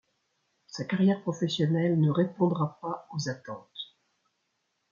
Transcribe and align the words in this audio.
Sa 0.65 0.83
carrière 0.83 1.21
professionnelle 1.21 1.99
ne 1.99 2.09
répondra 2.09 2.79
pas 2.81 3.07
aux 3.11 3.29
attentes. 3.29 3.95